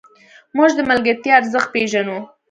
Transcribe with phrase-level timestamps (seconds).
[0.55, 2.17] موږ د ملګرتیا ارزښت پېژنو.